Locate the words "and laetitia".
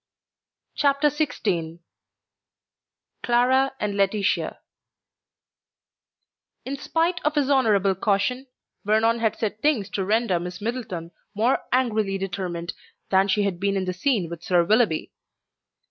3.79-4.57